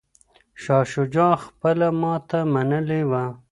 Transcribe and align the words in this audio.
شاه 0.63 0.85
شجاع 0.93 1.33
خپله 1.45 1.87
ماته 2.01 2.39
منلې 2.53 3.01
وه. 3.09 3.25